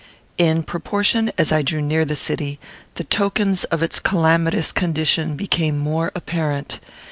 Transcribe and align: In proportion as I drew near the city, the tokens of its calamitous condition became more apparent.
In 0.39 0.63
proportion 0.63 1.31
as 1.37 1.51
I 1.51 1.61
drew 1.61 1.79
near 1.79 2.05
the 2.05 2.15
city, 2.15 2.59
the 2.95 3.03
tokens 3.03 3.65
of 3.65 3.83
its 3.83 3.99
calamitous 3.99 4.71
condition 4.71 5.35
became 5.35 5.77
more 5.77 6.11
apparent. 6.15 6.79